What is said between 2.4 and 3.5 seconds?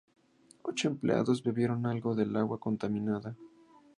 contaminada.